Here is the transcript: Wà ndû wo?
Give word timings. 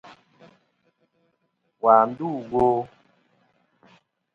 Wà 1.83 1.95
ndû 2.09 2.29
wo? 2.51 2.65